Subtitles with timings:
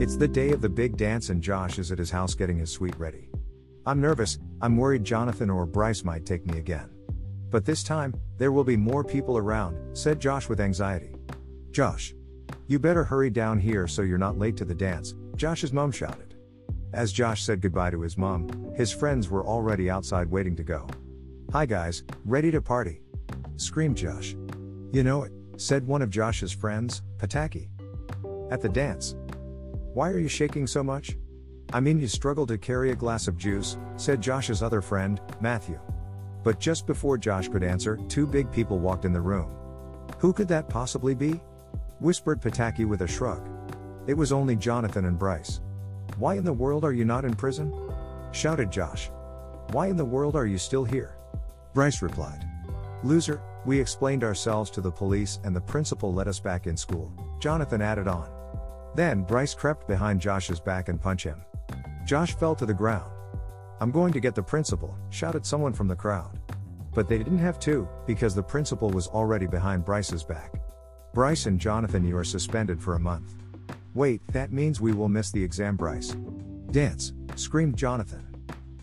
[0.00, 2.70] It's the day of the big dance and Josh is at his house getting his
[2.70, 3.28] suite ready.
[3.84, 6.88] I'm nervous, I'm worried Jonathan or Bryce might take me again.
[7.50, 11.14] But this time, there will be more people around, said Josh with anxiety.
[11.70, 12.14] Josh.
[12.66, 16.34] You better hurry down here so you're not late to the dance, Josh's mom shouted.
[16.94, 20.88] As Josh said goodbye to his mom, his friends were already outside waiting to go.
[21.52, 23.02] Hi guys, ready to party?
[23.56, 24.34] screamed Josh.
[24.92, 27.68] You know it, said one of Josh's friends, Pataki.
[28.50, 29.14] At the dance.
[30.00, 31.18] Why are you shaking so much?
[31.74, 35.78] I mean, you struggle to carry a glass of juice, said Josh's other friend, Matthew.
[36.42, 39.54] But just before Josh could answer, two big people walked in the room.
[40.16, 41.38] Who could that possibly be?
[42.00, 43.46] whispered Pataki with a shrug.
[44.06, 45.60] It was only Jonathan and Bryce.
[46.16, 47.70] Why in the world are you not in prison?
[48.32, 49.10] shouted Josh.
[49.72, 51.18] Why in the world are you still here?
[51.74, 52.48] Bryce replied.
[53.04, 57.12] Loser, we explained ourselves to the police and the principal let us back in school,
[57.38, 58.39] Jonathan added on.
[58.94, 61.40] Then Bryce crept behind Josh's back and punched him.
[62.04, 63.12] Josh fell to the ground.
[63.80, 66.38] I'm going to get the principal, shouted someone from the crowd.
[66.92, 70.60] But they didn't have to, because the principal was already behind Bryce's back.
[71.14, 73.34] Bryce and Jonathan, you are suspended for a month.
[73.94, 76.16] Wait, that means we will miss the exam, Bryce.
[76.70, 78.26] Dance, screamed Jonathan.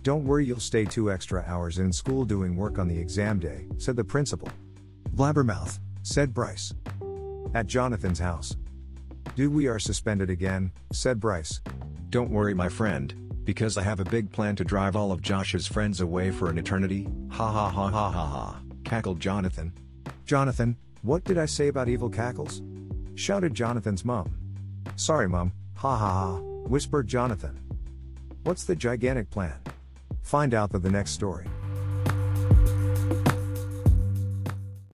[0.04, 3.68] Don't worry, you'll stay two extra hours in school doing work on the exam day,
[3.78, 4.50] said the principal.
[5.16, 6.74] Blabbermouth, said Bryce.
[7.54, 8.56] At Jonathan's house,
[9.38, 11.62] Dude, we are suspended again, said Bryce.
[12.10, 15.68] Don't worry, my friend, because I have a big plan to drive all of Josh's
[15.68, 17.08] friends away for an eternity.
[17.30, 19.72] Ha ha ha ha ha ha, cackled Jonathan.
[20.26, 22.64] Jonathan, what did I say about evil cackles?
[23.14, 24.36] shouted Jonathan's mom.
[24.96, 27.60] Sorry, mom, ha ha ha, whispered Jonathan.
[28.42, 29.60] What's the gigantic plan?
[30.24, 31.46] Find out the next story.